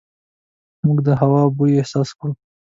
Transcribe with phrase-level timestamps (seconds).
[0.85, 2.33] موږ د هوا بوی احساس کړو.